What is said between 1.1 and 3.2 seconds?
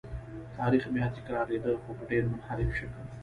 تکرارېده خو په ډېر منحرف شکل.